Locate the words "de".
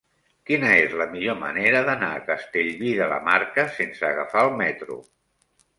3.03-3.13